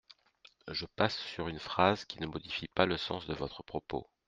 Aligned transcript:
Je 0.67 0.87
passe 0.95 1.19
sur 1.19 1.47
une 1.47 1.59
phrase 1.59 2.05
qui 2.05 2.19
ne 2.21 2.25
modifie 2.25 2.67
pas 2.73 2.87
le 2.87 2.97
sens 2.97 3.27
de 3.27 3.35
votre 3.35 3.61
propos. 3.61 4.09